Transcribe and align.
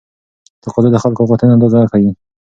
تقاضا 0.63 0.89
د 0.93 0.97
خلکو 1.03 1.27
غوښتنې 1.29 1.53
اندازه 1.55 1.79
ښيي. 1.91 2.11